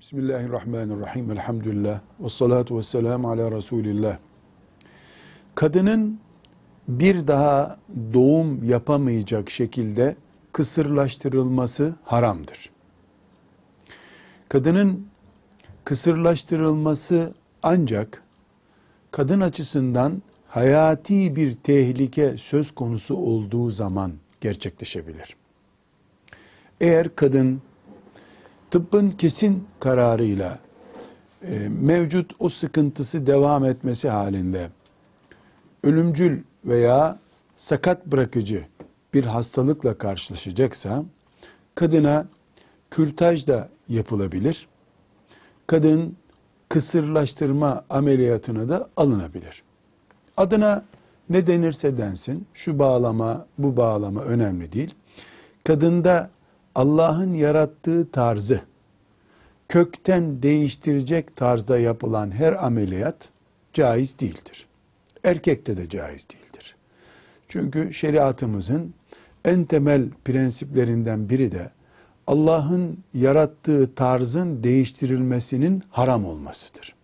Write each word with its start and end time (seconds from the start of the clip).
Bismillahirrahmanirrahim. 0.00 1.30
Elhamdülillah. 1.30 2.00
Ve 2.20 2.28
salatu 2.28 2.78
ve 2.78 2.82
selamu 2.82 3.30
ala 3.30 3.50
Resulillah. 3.50 4.18
Kadının 5.54 6.20
bir 6.88 7.26
daha 7.26 7.78
doğum 8.14 8.64
yapamayacak 8.64 9.50
şekilde 9.50 10.16
kısırlaştırılması 10.52 11.94
haramdır. 12.04 12.70
Kadının 14.48 15.06
kısırlaştırılması 15.84 17.34
ancak 17.62 18.22
kadın 19.10 19.40
açısından 19.40 20.22
hayati 20.48 21.36
bir 21.36 21.56
tehlike 21.56 22.36
söz 22.36 22.74
konusu 22.74 23.16
olduğu 23.16 23.70
zaman 23.70 24.12
gerçekleşebilir. 24.40 25.36
Eğer 26.80 27.16
kadın 27.16 27.62
tıbbın 28.70 29.10
kesin 29.10 29.66
kararıyla 29.80 30.58
e, 31.42 31.68
mevcut 31.68 32.32
o 32.38 32.48
sıkıntısı 32.48 33.26
devam 33.26 33.64
etmesi 33.64 34.08
halinde 34.08 34.70
ölümcül 35.84 36.42
veya 36.64 37.18
sakat 37.56 38.06
bırakıcı 38.06 38.66
bir 39.14 39.24
hastalıkla 39.24 39.98
karşılaşacaksa 39.98 41.04
kadına 41.74 42.26
kürtaj 42.90 43.46
da 43.46 43.68
yapılabilir. 43.88 44.68
Kadın 45.66 46.16
kısırlaştırma 46.68 47.84
ameliyatına 47.90 48.68
da 48.68 48.88
alınabilir. 48.96 49.62
Adına 50.36 50.84
ne 51.30 51.46
denirse 51.46 51.98
densin, 51.98 52.46
şu 52.54 52.78
bağlama, 52.78 53.46
bu 53.58 53.76
bağlama 53.76 54.22
önemli 54.22 54.72
değil. 54.72 54.94
Kadında 55.64 56.30
Allah'ın 56.74 57.34
yarattığı 57.34 58.10
tarzı 58.10 58.60
kökten 59.68 60.42
değiştirecek 60.42 61.36
tarzda 61.36 61.78
yapılan 61.78 62.30
her 62.30 62.64
ameliyat 62.64 63.28
caiz 63.72 64.18
değildir. 64.18 64.66
Erkekte 65.24 65.76
de 65.76 65.88
caiz 65.88 66.26
değildir. 66.30 66.76
Çünkü 67.48 67.94
şeriatımızın 67.94 68.94
en 69.44 69.64
temel 69.64 70.08
prensiplerinden 70.24 71.28
biri 71.28 71.52
de 71.52 71.70
Allah'ın 72.26 72.98
yarattığı 73.14 73.94
tarzın 73.94 74.62
değiştirilmesinin 74.62 75.82
haram 75.90 76.24
olmasıdır. 76.24 76.94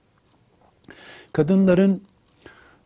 Kadınların 1.32 2.02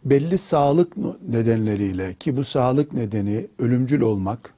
belli 0.04 0.38
sağlık 0.38 0.96
nedenleriyle 1.28 2.14
ki 2.14 2.36
bu 2.36 2.44
sağlık 2.44 2.92
nedeni 2.92 3.46
ölümcül 3.58 4.00
olmak 4.00 4.54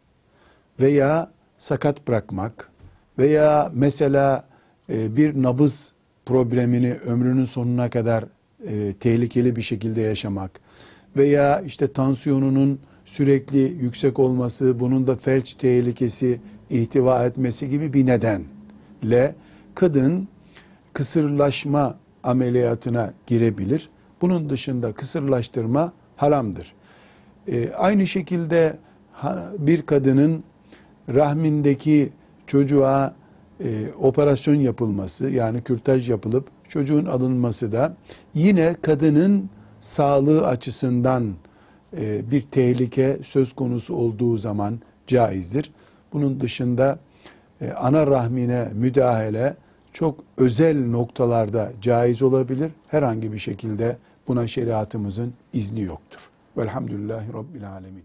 veya 0.81 1.31
sakat 1.63 2.09
bırakmak 2.09 2.71
veya 3.19 3.71
mesela 3.75 4.45
e, 4.91 5.17
bir 5.17 5.43
nabız 5.43 5.93
problemini 6.27 6.95
ömrünün 6.95 7.45
sonuna 7.45 7.91
kadar 7.91 8.25
e, 8.67 8.93
tehlikeli 9.01 9.57
bir 9.57 9.63
şekilde 9.63 10.01
yaşamak 10.01 10.61
veya 11.17 11.61
işte 11.61 11.93
tansiyonunun 11.93 12.79
sürekli 13.05 13.59
yüksek 13.59 14.19
olması, 14.19 14.81
bunun 14.81 15.07
da 15.07 15.17
felç 15.17 15.55
tehlikesi 15.55 16.41
ihtiva 16.71 17.25
etmesi 17.25 17.71
gibi 17.71 17.93
bir 17.93 18.07
nedenle 18.07 19.35
kadın 19.75 20.29
kısırlaşma 20.93 21.99
ameliyatına 22.23 23.13
girebilir. 23.27 23.89
Bunun 24.23 24.51
dışında 24.51 24.93
kısırlaştırma 24.93 25.93
haramdır. 26.17 26.75
E, 27.49 27.73
aynı 27.73 28.07
şekilde 28.07 28.77
bir 29.59 29.83
kadının 29.83 30.45
rahmindeki 31.15 32.13
çocuğa 32.47 33.15
e, 33.61 33.87
operasyon 33.99 34.55
yapılması 34.55 35.31
yani 35.31 35.63
kürtaj 35.63 36.09
yapılıp 36.09 36.49
çocuğun 36.69 37.07
alınması 37.07 37.73
da 37.73 37.97
yine 38.35 38.77
kadının 38.83 39.51
sağlığı 39.81 40.47
açısından 40.47 41.33
e, 41.97 42.31
bir 42.31 42.43
tehlike 42.43 43.19
söz 43.23 43.53
konusu 43.53 43.95
olduğu 43.95 44.39
zaman 44.39 44.81
caizdir. 45.07 45.73
Bunun 46.13 46.41
dışında 46.41 46.99
e, 47.61 47.71
ana 47.71 48.07
rahmine 48.07 48.69
müdahale 48.75 49.57
çok 49.93 50.21
özel 50.37 50.87
noktalarda 50.87 51.73
caiz 51.83 52.23
olabilir. 52.23 52.71
Herhangi 52.89 53.33
bir 53.33 53.39
şekilde 53.39 53.97
buna 54.29 54.47
şeriatımızın 54.47 55.35
izni 55.53 55.81
yoktur. 55.81 56.31
Velhamdülillahi 56.57 57.33
Rabbil 57.33 57.73
Alemin. 57.73 58.05